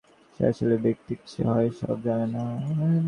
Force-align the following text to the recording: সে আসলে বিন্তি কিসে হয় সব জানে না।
সে 0.33 0.41
আসলে 0.47 0.75
বিন্তি 0.83 1.13
কিসে 1.19 1.41
হয় 1.49 1.69
সব 1.79 1.97
জানে 2.05 2.27
না। 2.35 2.43